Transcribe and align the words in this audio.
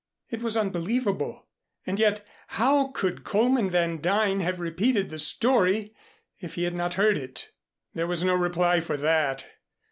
It 0.31 0.41
was 0.41 0.57
unbelievable. 0.57 1.45
And 1.85 1.99
yet 1.99 2.25
how 2.57 2.87
could 2.87 3.23
Coleman 3.23 3.69
Van 3.69 3.97
Duyn 3.99 4.39
have 4.41 4.59
repeated 4.59 5.11
the 5.11 5.19
story 5.19 5.93
if 6.39 6.55
he 6.55 6.63
had 6.63 6.73
not 6.73 6.95
heard 6.95 7.19
it? 7.19 7.51
There 7.93 8.07
was 8.07 8.23
no 8.23 8.33
reply 8.33 8.79
for 8.81 8.97
that. 8.97 9.45